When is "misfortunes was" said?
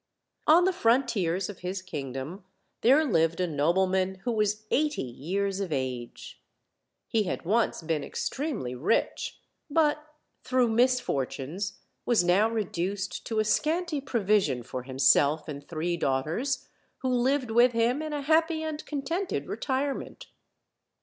10.69-12.23